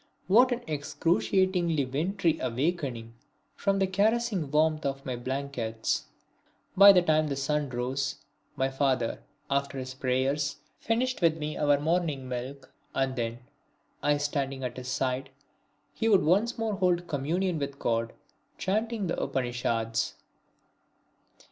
[0.25, 3.13] What an excruciatingly wintry awakening
[3.55, 6.05] from the caressing warmth of my blankets!
[6.75, 8.15] By the time the sun rose,
[8.55, 13.41] my father, after his prayers, finished with me our morning milk, and then,
[14.01, 15.29] I standing at his side,
[15.93, 18.13] he would once more hold communion with God,
[18.57, 20.15] chanting the Upanishads.